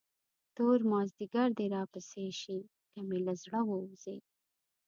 تور 0.55 0.79
مازدیګر 0.91 1.49
دې 1.57 1.65
راپسې 1.75 2.25
شي، 2.39 2.59
که 2.91 2.99
مې 3.07 3.19
له 3.25 3.33
زړه 3.41 3.61
وځې. 3.69 4.17